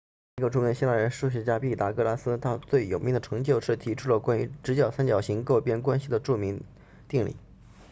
[0.37, 6.59] 另一个著名的希腊人是数学家毕达哥拉斯他最有名的成就是提出了关于直角三角形各边关系的著名
[7.07, 7.35] 定理